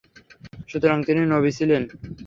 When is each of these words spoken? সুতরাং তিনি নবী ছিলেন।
সুতরাং 0.69 0.99
তিনি 1.03 1.21
নবী 1.33 1.51
ছিলেন। 1.57 1.83